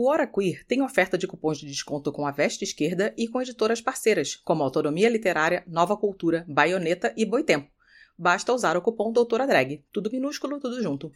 [0.00, 3.42] O Hora Queer tem oferta de cupons de desconto com a Veste Esquerda e com
[3.42, 7.68] editoras parceiras, como Autonomia Literária, Nova Cultura, Baioneta e Boitempo.
[8.16, 9.84] Basta usar o cupom Doutora Drag.
[9.92, 11.10] Tudo minúsculo, tudo junto.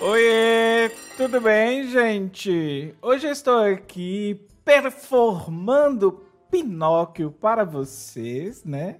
[0.00, 2.94] Oiê, tudo bem, gente?
[3.02, 8.98] Hoje eu estou aqui performando Pinóquio para vocês, né?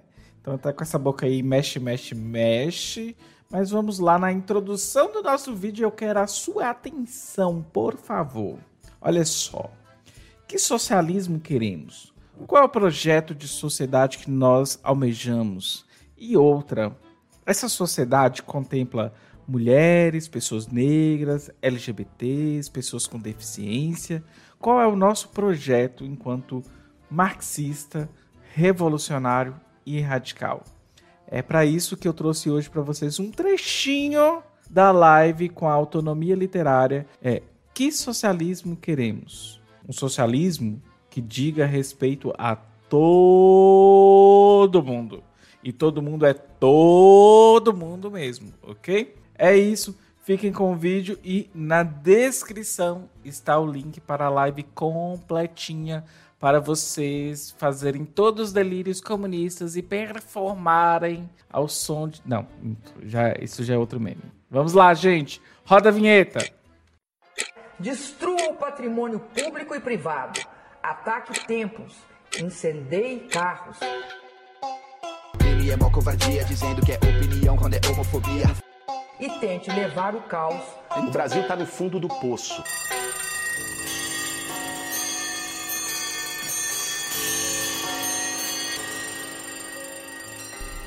[0.49, 3.15] Então tá com essa boca aí, mexe, mexe, mexe.
[3.51, 5.83] Mas vamos lá na introdução do nosso vídeo.
[5.83, 8.57] Eu quero a sua atenção, por favor.
[8.99, 9.71] Olha só.
[10.47, 12.11] Que socialismo queremos?
[12.47, 15.85] Qual é o projeto de sociedade que nós almejamos?
[16.17, 16.97] E outra,
[17.45, 19.13] essa sociedade contempla
[19.47, 24.23] mulheres, pessoas negras, LGBTs, pessoas com deficiência.
[24.57, 26.63] Qual é o nosso projeto enquanto
[27.09, 28.09] marxista,
[28.51, 29.55] revolucionário
[29.97, 30.63] e radical?
[31.27, 35.73] É para isso que eu trouxe hoje para vocês um trechinho da live com a
[35.73, 37.07] autonomia literária.
[37.21, 37.41] É
[37.73, 39.61] que socialismo queremos?
[39.87, 42.55] Um socialismo que diga respeito a
[42.89, 42.99] todo
[44.83, 45.23] mundo.
[45.63, 49.15] E todo mundo é todo mundo mesmo, ok?
[49.37, 49.97] É isso.
[50.23, 56.03] Fiquem com o vídeo e na descrição está o link para a live completinha
[56.39, 62.21] para vocês fazerem todos os delírios comunistas e performarem ao som de.
[62.25, 62.47] Não,
[63.03, 64.23] já, isso já é outro meme.
[64.49, 65.41] Vamos lá, gente.
[65.65, 66.39] Roda a vinheta.
[67.77, 70.39] Destrua o patrimônio público e privado.
[70.81, 71.93] Ataque templos.
[72.41, 73.77] Incendeie carros.
[75.41, 78.45] Ele é mó covardia, dizendo que é opinião quando é homofobia.
[79.19, 80.61] E tente levar o caos.
[80.95, 82.63] O Brasil tá no fundo do poço.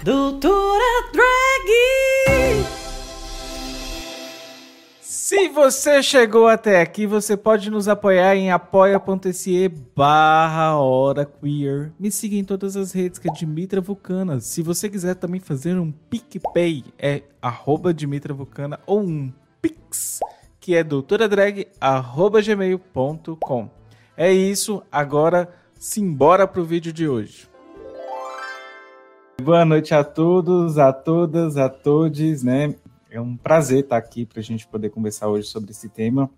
[0.05, 2.67] Doutora Drag!
[5.01, 11.93] Se você chegou até aqui, você pode nos apoiar em apoia.se barra hora queer.
[12.01, 14.41] Me siga em todas as redes que é Dimitra Vulcana.
[14.41, 20.19] Se você quiser também fazer um PicPay, é arroba Dimitra Vulcana ou um Pix,
[20.59, 23.71] que é doutoradrag arroba gmail.com.
[24.17, 25.49] É isso, agora
[25.79, 27.52] simbora pro vídeo de hoje.
[29.43, 32.77] Boa noite a todos, a todas, a todos, né?
[33.11, 36.31] É um prazer estar aqui para a gente poder conversar hoje sobre esse tema,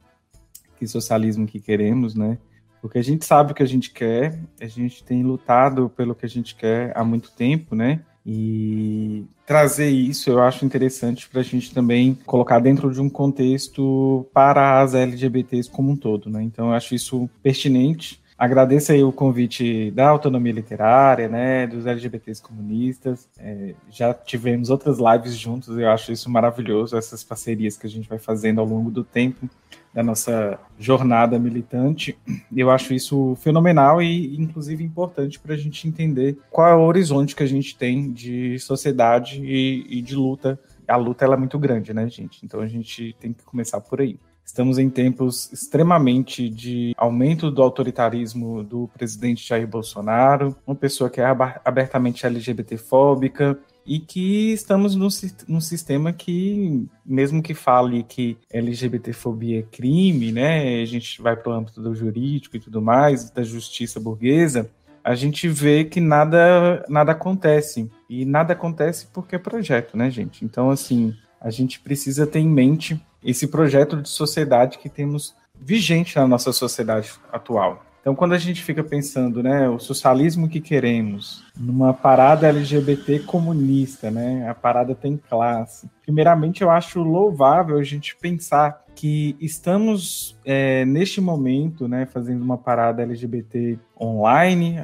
[0.79, 2.39] que socialismo que queremos, né?
[2.81, 6.25] Porque a gente sabe o que a gente quer, a gente tem lutado pelo que
[6.25, 8.01] a gente quer há muito tempo, né?
[8.25, 14.27] E trazer isso eu acho interessante para a gente também colocar dentro de um contexto
[14.33, 16.43] para as LGBTs como um todo, né?
[16.43, 22.43] Então eu acho isso pertinente Agradeço aí o convite da autonomia literária, né, dos LGBTs
[22.43, 23.29] comunistas.
[23.39, 28.09] É, já tivemos outras lives juntos, eu acho isso maravilhoso, essas parcerias que a gente
[28.09, 29.49] vai fazendo ao longo do tempo
[29.95, 32.19] da nossa jornada militante.
[32.55, 37.37] Eu acho isso fenomenal e, inclusive, importante para a gente entender qual é o horizonte
[37.37, 40.59] que a gente tem de sociedade e, e de luta.
[40.89, 42.45] A luta ela é muito grande, né, gente?
[42.45, 44.19] Então a gente tem que começar por aí.
[44.45, 51.21] Estamos em tempos extremamente de aumento do autoritarismo do presidente Jair Bolsonaro, uma pessoa que
[51.21, 51.25] é
[51.65, 55.09] abertamente LGBTfóbica, e que estamos num,
[55.47, 61.51] num, sistema que, mesmo que fale que LGBTfobia é crime, né, a gente vai para
[61.51, 64.71] o âmbito do jurídico e tudo mais, da justiça burguesa,
[65.03, 67.91] a gente vê que nada, nada acontece.
[68.09, 70.45] E nada acontece porque é projeto, né, gente?
[70.45, 76.17] Então, assim, a gente precisa ter em mente esse projeto de sociedade que temos vigente
[76.17, 77.85] na nossa sociedade atual.
[78.05, 84.11] Então, quando a gente fica pensando, né, o socialismo que queremos, numa parada LGBT comunista,
[84.11, 85.89] né, a parada tem classe.
[86.03, 92.59] Primeiramente, eu acho louvável a gente pensar que estamos é, neste momento, né, fazendo uma
[92.59, 94.77] parada LGBT online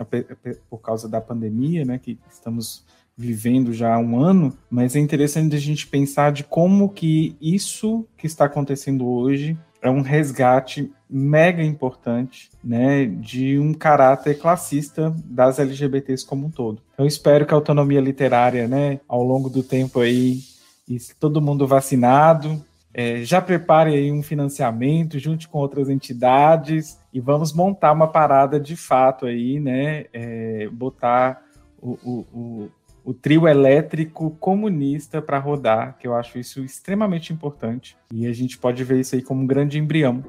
[0.70, 5.54] por causa da pandemia, né, que estamos vivendo já há um ano, mas é interessante
[5.54, 11.62] a gente pensar de como que isso que está acontecendo hoje é um resgate mega
[11.62, 16.80] importante, né, de um caráter classista das LGBTs como um todo.
[16.96, 20.40] Eu espero que a autonomia literária, né, ao longo do tempo aí,
[20.88, 27.20] e todo mundo vacinado, é, já prepare aí um financiamento junto com outras entidades e
[27.20, 31.42] vamos montar uma parada de fato aí, né, é, botar
[31.80, 32.70] o, o, o
[33.14, 37.96] trio elétrico comunista para rodar, que eu acho isso extremamente importante.
[38.12, 40.24] E a gente pode ver isso aí como um grande embrião.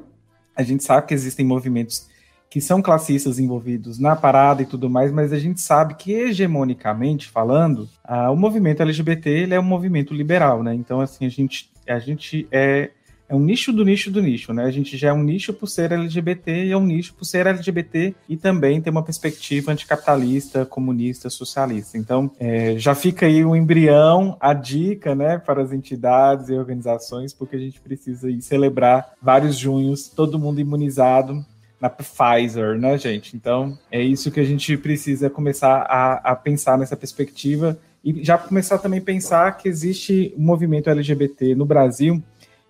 [0.56, 2.10] A gente sabe que existem movimentos
[2.50, 7.30] que são classistas envolvidos na parada e tudo mais, mas a gente sabe que hegemonicamente
[7.30, 7.88] falando,
[8.30, 10.74] o movimento LGBT ele é um movimento liberal, né?
[10.74, 12.92] Então assim a gente a gente é
[13.31, 14.66] é um nicho do nicho do nicho, né?
[14.66, 17.48] A gente já é um nicho por ser LGBT e é um nicho por ser
[17.48, 21.98] LGBT e também tem uma perspectiva anticapitalista, comunista, socialista.
[21.98, 27.33] Então, é, já fica aí o embrião, a dica, né, para as entidades e organizações,
[27.33, 31.45] porque a gente precisa aí celebrar vários junhos, todo mundo imunizado
[31.80, 33.38] na Pfizer, né, gente?
[33.38, 38.38] Então, é isso que a gente precisa começar a, a pensar nessa perspectiva e já
[38.38, 42.22] começar também a pensar que existe um movimento LGBT no Brasil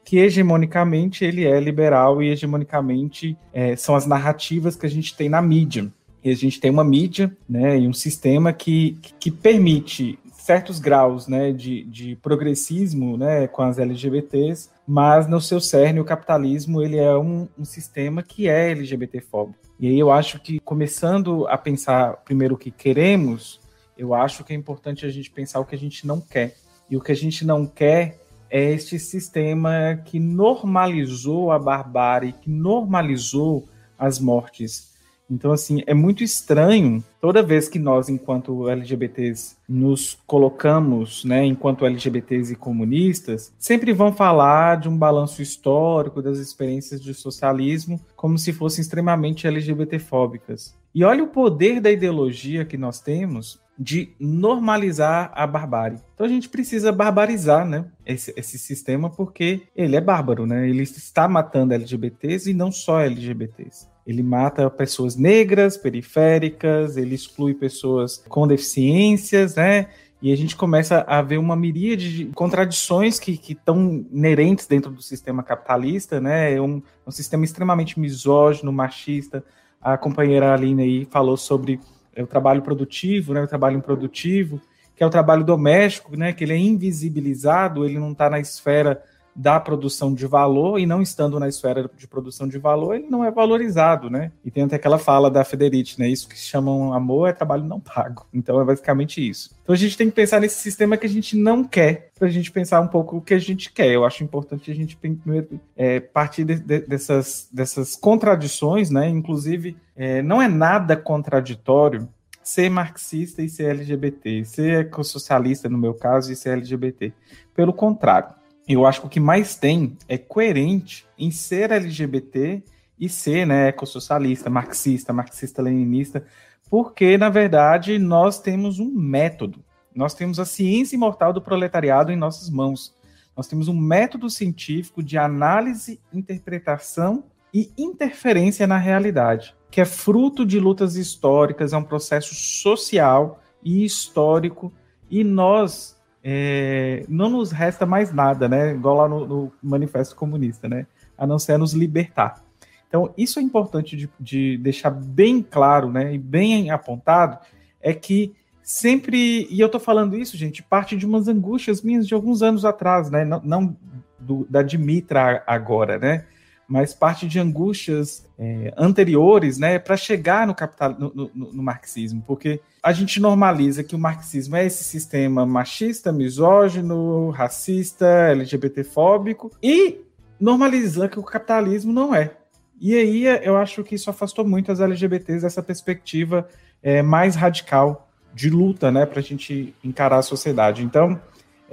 [0.03, 5.29] que hegemonicamente ele é liberal e hegemonicamente é, são as narrativas que a gente tem
[5.29, 5.91] na mídia.
[6.23, 11.27] E a gente tem uma mídia né, e um sistema que, que permite certos graus
[11.27, 16.97] né, de, de progressismo né, com as LGBTs, mas no seu cerne o capitalismo ele
[16.97, 19.59] é um, um sistema que é LGBTfóbico.
[19.79, 23.61] E aí eu acho que começando a pensar primeiro o que queremos,
[23.97, 26.55] eu acho que é importante a gente pensar o que a gente não quer.
[26.89, 28.19] E o que a gente não quer
[28.51, 33.67] é este sistema que normalizou a barbárie, que normalizou
[33.97, 34.91] as mortes.
[35.29, 41.85] Então, assim, é muito estranho toda vez que nós, enquanto LGBTs, nos colocamos, né, enquanto
[41.85, 48.37] LGBTs e comunistas, sempre vão falar de um balanço histórico das experiências de socialismo como
[48.37, 50.75] se fossem extremamente LGBTfóbicas.
[50.93, 55.97] E olha o poder da ideologia que nós temos de normalizar a barbárie.
[56.13, 60.69] Então a gente precisa barbarizar, né, esse, esse sistema porque ele é bárbaro, né?
[60.69, 63.87] Ele está matando LGBTs e não só LGBTs.
[64.05, 69.87] Ele mata pessoas negras, periféricas, ele exclui pessoas com deficiências, né?
[70.21, 75.01] E a gente começa a ver uma miríade de contradições que estão inerentes dentro do
[75.01, 76.53] sistema capitalista, né?
[76.53, 79.43] É um, um sistema extremamente misógino, machista.
[79.81, 81.79] A companheira Aline aí falou sobre
[82.15, 84.61] é o trabalho produtivo, né, o trabalho improdutivo,
[84.95, 89.01] que é o trabalho doméstico, né, que ele é invisibilizado, ele não está na esfera
[89.35, 93.23] da produção de valor e não estando na esfera de produção de valor, ele não
[93.23, 94.31] é valorizado, né?
[94.43, 96.07] E tem até aquela fala da Federici, né?
[96.07, 98.25] Isso que chamam amor é trabalho não pago.
[98.33, 99.55] Então é basicamente isso.
[99.63, 102.31] Então a gente tem que pensar nesse sistema que a gente não quer, para a
[102.31, 103.87] gente pensar um pouco o que a gente quer.
[103.87, 109.07] Eu acho importante a gente primeiro é, partir de, de, dessas, dessas contradições, né?
[109.07, 112.07] Inclusive, é, não é nada contraditório
[112.43, 117.13] ser marxista e ser LGBT, ser ecossocialista, no meu caso, e ser LGBT.
[117.53, 118.33] Pelo contrário,
[118.73, 122.63] eu acho que o que mais tem é coerente em ser LGBT
[122.99, 126.23] e ser né, ecossocialista, marxista, marxista-leninista,
[126.69, 129.63] porque, na verdade, nós temos um método.
[129.93, 132.95] Nós temos a ciência imortal do proletariado em nossas mãos.
[133.35, 140.45] Nós temos um método científico de análise, interpretação e interferência na realidade, que é fruto
[140.45, 144.71] de lutas históricas, é um processo social e histórico,
[145.09, 148.73] e nós é, não nos resta mais nada, né?
[148.73, 150.85] Igual lá no, no, Manifesto Comunista, né?
[151.17, 152.43] A não ser nos libertar.
[152.87, 156.13] Então, isso é importante de, de deixar bem claro, né?
[156.13, 157.39] E bem apontado,
[157.81, 162.13] é que sempre, e eu tô falando isso, gente, parte de umas angústias minhas de
[162.13, 163.25] alguns anos atrás, né?
[163.25, 163.77] Não, não
[164.19, 166.25] do, da Dimitra agora, né?
[166.71, 172.23] Mas parte de angústias é, anteriores, né, para chegar no capital, no, no, no, marxismo,
[172.25, 179.97] porque a gente normaliza que o marxismo é esse sistema machista, misógino, racista, LGBTfóbico e
[180.39, 182.31] normaliza que o capitalismo não é.
[182.79, 186.47] E aí eu acho que isso afastou muito as LGBTs dessa perspectiva
[186.81, 190.85] é, mais radical de luta, né, para a gente encarar a sociedade.
[190.85, 191.19] Então é,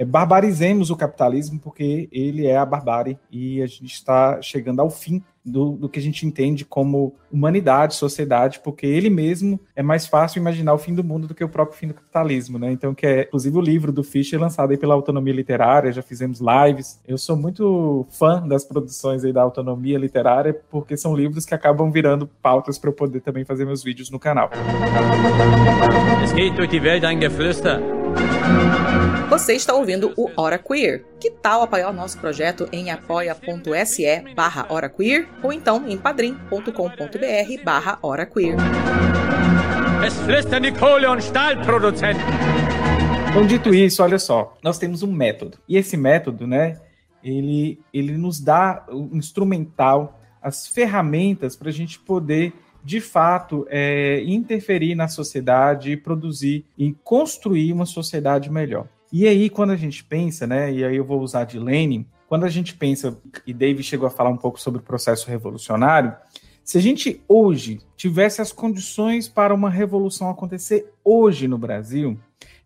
[0.05, 5.21] barbarizemos o capitalismo, porque ele é a barbárie e a gente está chegando ao fim
[5.43, 10.39] do, do, que a gente entende como humanidade, sociedade, porque ele mesmo é mais fácil
[10.39, 12.71] imaginar o fim do mundo do que o próprio fim do capitalismo, né?
[12.71, 16.39] Então, que é inclusive o livro do Fischer lançado aí pela Autonomia Literária, já fizemos
[16.39, 17.01] lives.
[17.07, 21.91] Eu sou muito fã das produções aí da Autonomia Literária, porque são livros que acabam
[21.91, 24.49] virando pautas para eu poder também fazer meus vídeos no canal.
[26.23, 27.98] Es geht durch die Welt ein Geflüster.
[29.29, 31.05] Você está ouvindo o Hora Queer.
[31.19, 37.63] Que tal apoiar o nosso projeto em apoia.se barra Hora Queer ou então em padrim.com.br
[37.63, 38.55] barra Hora Queer.
[43.29, 45.59] Então, dito isso, olha só, nós temos um método.
[45.67, 46.79] E esse método, né,
[47.23, 54.23] ele, ele nos dá o instrumental, as ferramentas para a gente poder de fato, é,
[54.25, 58.87] interferir na sociedade e produzir e construir uma sociedade melhor.
[59.11, 62.45] E aí, quando a gente pensa, né, e aí eu vou usar de Lenin, quando
[62.45, 66.15] a gente pensa, e David chegou a falar um pouco sobre o processo revolucionário,
[66.69, 72.15] Se a gente hoje tivesse as condições para uma revolução acontecer hoje no Brasil,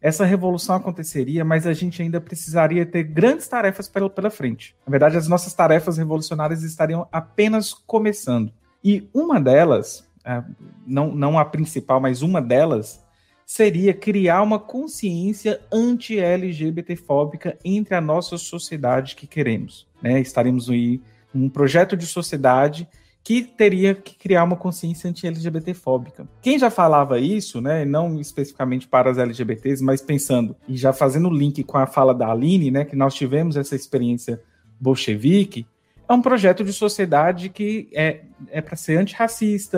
[0.01, 4.75] essa revolução aconteceria, mas a gente ainda precisaria ter grandes tarefas pela, pela frente.
[4.86, 8.51] Na verdade, as nossas tarefas revolucionárias estariam apenas começando.
[8.83, 10.43] E uma delas, é,
[10.85, 13.03] não, não a principal, mas uma delas,
[13.45, 19.87] seria criar uma consciência anti-LGBT-fóbica entre a nossa sociedade que queremos.
[20.01, 20.19] Né?
[20.19, 21.01] Estaremos aí
[21.33, 22.87] um projeto de sociedade
[23.23, 26.27] que teria que criar uma consciência anti-LGBT-fóbica.
[26.41, 31.29] Quem já falava isso, né, não especificamente para as LGBTs, mas pensando e já fazendo
[31.29, 34.41] o link com a fala da Aline, né, que nós tivemos essa experiência
[34.77, 35.65] bolchevique,
[36.07, 39.77] é um projeto de sociedade que é, é para ser antirracista,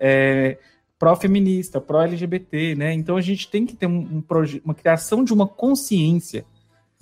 [0.00, 0.58] é
[0.98, 2.92] pró-feminista, pró-LGBT, né?
[2.92, 4.24] Então a gente tem que ter um, um
[4.64, 6.46] uma criação de uma consciência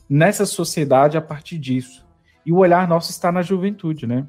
[0.09, 2.05] nessa sociedade a partir disso.
[2.45, 4.27] E o olhar nosso está na juventude, né?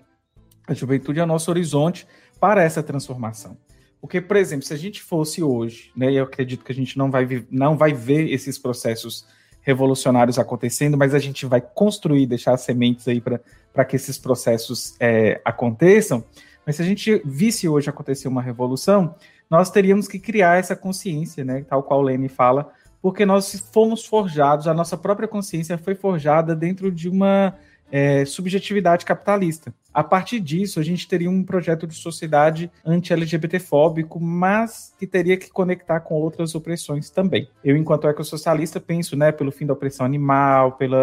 [0.67, 2.07] A juventude é o nosso horizonte
[2.39, 3.57] para essa transformação.
[4.00, 7.09] Porque, por exemplo, se a gente fosse hoje, né, eu acredito que a gente não
[7.09, 9.25] vai, não vai ver esses processos
[9.63, 15.41] revolucionários acontecendo, mas a gente vai construir, deixar sementes aí para que esses processos é,
[15.43, 16.24] aconteçam.
[16.65, 19.15] Mas se a gente visse hoje acontecer uma revolução,
[19.50, 24.67] nós teríamos que criar essa consciência, né, tal qual Lene fala, porque nós fomos forjados,
[24.67, 27.55] a nossa própria consciência foi forjada dentro de uma
[27.93, 29.71] é, subjetividade capitalista.
[29.93, 35.51] A partir disso, a gente teria um projeto de sociedade anti-LGBT-fóbico, mas que teria que
[35.51, 37.47] conectar com outras opressões também.
[37.63, 40.95] Eu, enquanto ecossocialista, penso né, pelo fim da opressão animal, pelo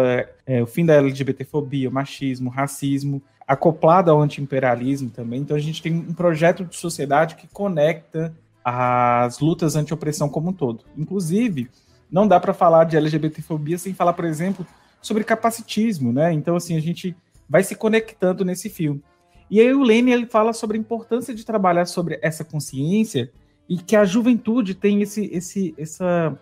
[0.45, 5.39] é, fim da LGBT-fobia, machismo, racismo, acoplado ao anti-imperialismo também.
[5.39, 10.53] Então, a gente tem um projeto de sociedade que conecta as lutas anti-opressão como um
[10.53, 10.83] todo.
[10.97, 11.69] Inclusive,
[12.11, 14.67] não dá para falar de LGBT-fobia sem falar, por exemplo,
[15.01, 16.31] sobre capacitismo, né?
[16.31, 17.15] Então, assim, a gente
[17.49, 19.03] vai se conectando nesse filme.
[19.49, 23.29] E aí o Lênin ele fala sobre a importância de trabalhar sobre essa consciência
[23.67, 26.39] e que a juventude tem esse, esse, essa,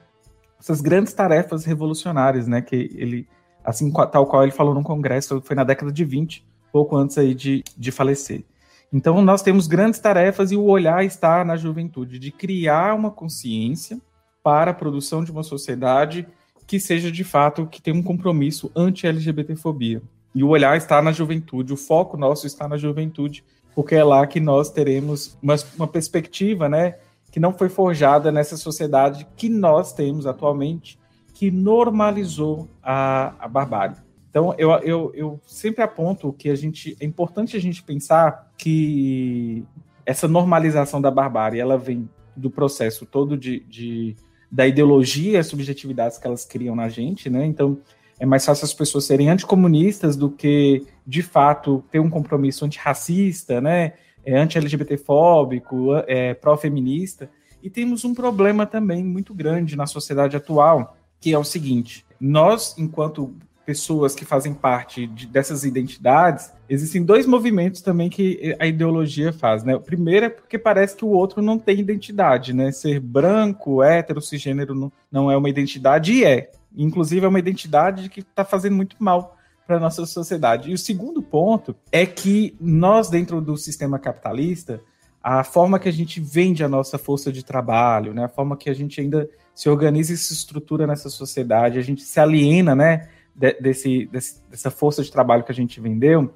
[0.60, 2.62] essas grandes tarefas revolucionárias, né?
[2.62, 3.28] Que ele,
[3.64, 7.34] assim tal qual ele falou no congresso, foi na década de 20, pouco antes aí
[7.34, 8.44] de, de falecer.
[8.92, 14.00] Então nós temos grandes tarefas e o olhar está na juventude de criar uma consciência
[14.44, 16.28] para a produção de uma sociedade
[16.70, 20.04] que seja de fato que tenha um compromisso anti-LGBTfobia.
[20.36, 24.28] E o olhar está na juventude, o foco nosso está na juventude, porque é lá
[24.28, 26.98] que nós teremos uma, uma perspectiva, né,
[27.32, 31.00] que não foi forjada nessa sociedade que nós temos atualmente,
[31.34, 33.96] que normalizou a, a barbárie.
[34.30, 39.66] Então, eu, eu, eu sempre aponto que a gente é importante a gente pensar que
[40.06, 44.16] essa normalização da barbárie ela vem do processo todo de, de
[44.52, 47.46] da ideologia, as subjetividades que elas criam na gente, né?
[47.46, 47.80] Então,
[48.20, 53.62] é mais fácil as pessoas serem anticomunistas do que, de fato, ter um compromisso antirracista,
[53.62, 53.94] né?
[54.26, 57.30] É, anti-LGBTfóbico, é, pró-feminista.
[57.64, 62.76] E temos um problema também muito grande na sociedade atual, que é o seguinte: nós,
[62.78, 63.34] enquanto
[63.70, 69.64] pessoas que fazem parte de, dessas identidades, existem dois movimentos também que a ideologia faz,
[69.64, 69.76] né?
[69.76, 72.72] O primeiro é porque parece que o outro não tem identidade, né?
[72.72, 76.50] Ser branco, hétero, cisgênero não, não é uma identidade, e é.
[76.76, 80.72] Inclusive é uma identidade que está fazendo muito mal para a nossa sociedade.
[80.72, 84.82] E o segundo ponto é que nós, dentro do sistema capitalista,
[85.22, 88.24] a forma que a gente vende a nossa força de trabalho, né?
[88.24, 92.02] A forma que a gente ainda se organiza e se estrutura nessa sociedade, a gente
[92.02, 93.10] se aliena, né?
[93.40, 96.34] De, desse, desse, dessa força de trabalho que a gente vendeu,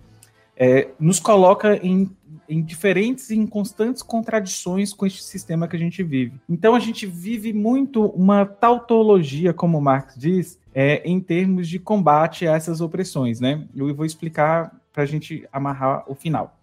[0.56, 2.10] é, nos coloca em,
[2.48, 6.40] em diferentes e em constantes contradições com este sistema que a gente vive.
[6.48, 12.48] Então a gente vive muito uma tautologia, como Marx diz, é, em termos de combate
[12.48, 13.68] a essas opressões, né?
[13.76, 16.58] Eu vou explicar para a gente amarrar o final.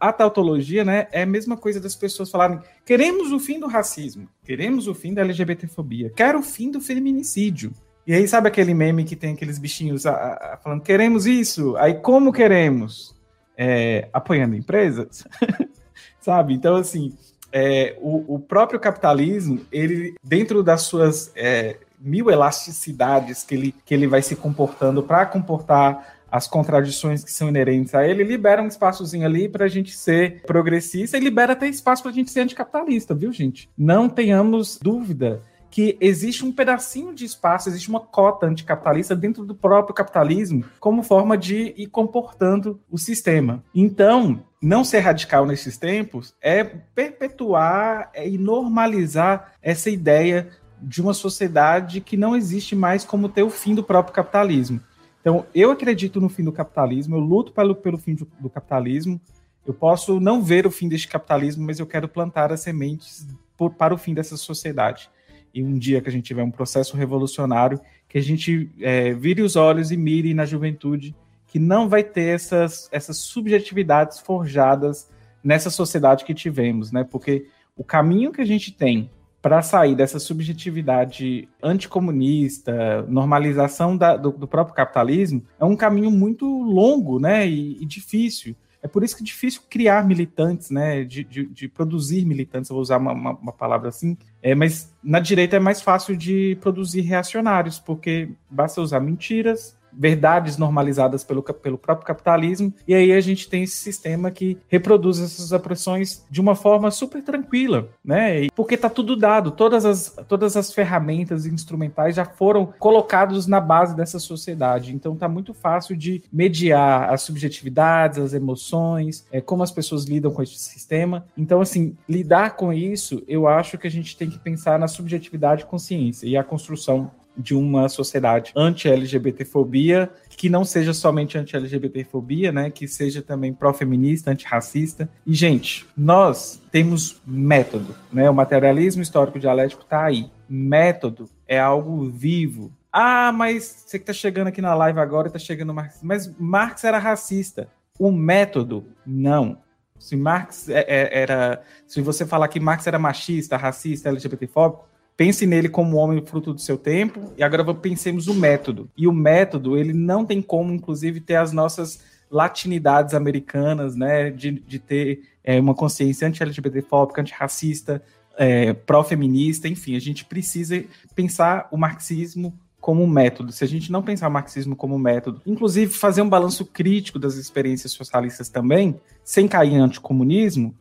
[0.00, 4.28] A tautologia, né, é a mesma coisa das pessoas falarem: queremos o fim do racismo,
[4.44, 7.72] queremos o fim da LGBTfobia, quero o fim do feminicídio.
[8.08, 11.76] E aí, sabe aquele meme que tem aqueles bichinhos a, a, falando, queremos isso?
[11.76, 13.14] Aí, como queremos?
[13.54, 15.26] É, apoiando empresas?
[16.18, 16.54] sabe?
[16.54, 17.14] Então, assim,
[17.52, 23.92] é, o, o, próprio capitalismo, ele, dentro das suas é, mil elasticidades que ele, que
[23.92, 28.68] ele vai se comportando para comportar as contradições que são inerentes a ele, libera um
[28.68, 32.40] espaçozinho ali para a gente ser progressista e libera até espaço para a gente ser
[32.40, 33.68] anticapitalista, viu, gente?
[33.76, 39.54] Não tenhamos dúvida que existe um pedacinho de espaço, existe uma cota anticapitalista dentro do
[39.54, 43.62] próprio capitalismo, como forma de ir comportando o sistema.
[43.74, 50.48] Então, não ser radical nesses tempos é perpetuar é, e normalizar essa ideia
[50.80, 54.80] de uma sociedade que não existe mais como ter o fim do próprio capitalismo.
[55.20, 59.20] Então, eu acredito no fim do capitalismo, eu luto pelo, pelo fim do, do capitalismo,
[59.66, 63.74] Eu posso não ver o fim deste capitalismo, mas eu quero plantar as sementes por,
[63.74, 65.10] para o fim dessa sociedade.
[65.58, 69.42] E um dia que a gente tiver um processo revolucionário, que a gente é, vire
[69.42, 71.16] os olhos e mire na juventude
[71.48, 75.10] que não vai ter essas, essas subjetividades forjadas
[75.42, 77.02] nessa sociedade que tivemos, né?
[77.02, 77.46] Porque
[77.76, 79.10] o caminho que a gente tem
[79.42, 86.46] para sair dessa subjetividade anticomunista, normalização da, do, do, próprio capitalismo, é um caminho muito
[86.46, 87.48] longo, né?
[87.48, 88.54] E, e difícil.
[88.82, 91.04] É por isso que é difícil criar militantes, né?
[91.04, 94.16] De, de, de produzir militantes, vou usar uma, uma, uma, palavra assim.
[94.42, 100.56] É, mas na direita é mais fácil de produzir reacionários, porque basta usar mentiras, verdades
[100.56, 105.50] normalizadas pelo, pelo próprio capitalismo, e aí a gente tem esse sistema que reproduz essas
[105.50, 108.46] opressões de uma forma super tranquila, né?
[108.54, 113.96] Porque tá tudo dado, todas as, todas as ferramentas instrumentais já foram colocados na base
[113.96, 119.72] dessa sociedade, então tá muito fácil de mediar as subjetividades, as emoções, é, como as
[119.72, 121.26] pessoas lidam com esse sistema.
[121.36, 125.62] Então, assim, lidar com isso, eu acho que a gente tem que pensar na subjetividade
[125.62, 132.70] e consciência e a construção de uma sociedade anti-LGBTfobia, que não seja somente anti-LGBTfobia, né,
[132.70, 135.08] que seja também pró-feminista, antirracista.
[135.24, 138.28] E, gente, nós temos método, né?
[138.28, 140.30] O materialismo histórico dialético está aí.
[140.48, 142.72] Método é algo vivo.
[142.92, 146.00] Ah, mas você que está chegando aqui na live agora está chegando Marx.
[146.02, 147.68] Mas Marx era racista.
[147.98, 149.58] O método, não.
[149.98, 151.62] Se Marx é, é, era.
[151.86, 156.54] Se você falar que Marx era machista, racista, LGBTfóbico, pense nele como um homem fruto
[156.54, 158.88] do seu tempo, e agora pensemos o método.
[158.96, 164.52] E o método, ele não tem como, inclusive, ter as nossas latinidades americanas, né, de,
[164.52, 168.00] de ter é, uma consciência anti-LGBTfóbica, antirracista,
[168.36, 170.84] é, pró-feminista, enfim, a gente precisa
[171.16, 173.50] pensar o marxismo como método.
[173.50, 177.34] Se a gente não pensar o marxismo como método, inclusive fazer um balanço crítico das
[177.34, 180.76] experiências socialistas também, sem cair em anticomunismo,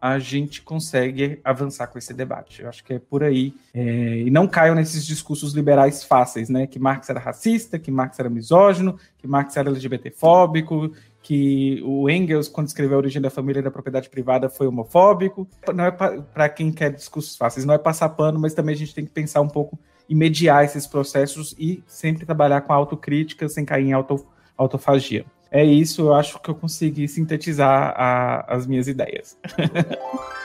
[0.00, 2.62] a gente consegue avançar com esse debate.
[2.62, 3.52] Eu acho que é por aí.
[3.74, 6.66] É, e não caiam nesses discursos liberais fáceis, né?
[6.66, 10.92] Que Marx era racista, que Marx era misógino, que Marx era LGBTfóbico,
[11.22, 15.46] que o Engels, quando escreveu A Origem da Família e da Propriedade Privada, foi homofóbico.
[15.74, 18.94] Não é para quem quer discursos fáceis, não é passar pano, mas também a gente
[18.94, 23.66] tem que pensar um pouco e mediar esses processos e sempre trabalhar com autocrítica sem
[23.66, 28.86] cair em auto, autofagia é isso, eu acho que eu consegui sintetizar a, as minhas
[28.86, 29.36] ideias.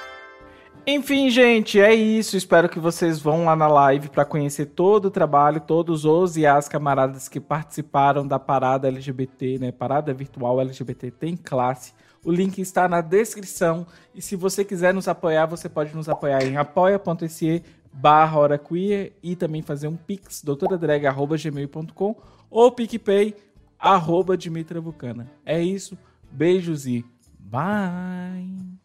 [0.87, 2.37] Enfim, gente, é isso.
[2.37, 6.45] Espero que vocês vão lá na live para conhecer todo o trabalho, todos os e
[6.45, 9.71] as camaradas que participaram da parada LGBT, né?
[9.71, 11.91] Parada virtual LGBT tem classe.
[12.23, 13.87] O link está na descrição.
[14.13, 18.59] E se você quiser nos apoiar, você pode nos apoiar em apoia.se barra
[19.23, 22.15] e também fazer um pix, doutoradrag.gmail.com
[22.49, 23.35] ou PicPay
[23.79, 25.31] arroba Dimitra Vulcana.
[25.45, 25.97] É isso,
[26.31, 27.05] beijos e
[27.39, 28.75] bye!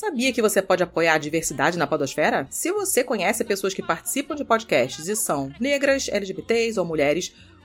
[0.00, 2.46] Sabia que você pode apoiar a diversidade na podosfera?
[2.48, 7.34] Se você conhece pessoas que participam de podcasts e são negras, LGBTs ou mulheres,